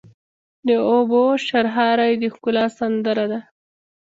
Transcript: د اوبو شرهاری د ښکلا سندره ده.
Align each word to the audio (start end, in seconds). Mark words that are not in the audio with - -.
د 0.67 0.69
اوبو 0.91 1.23
شرهاری 1.47 2.13
د 2.21 2.23
ښکلا 2.33 2.65
سندره 2.79 3.25
ده. 3.31 3.39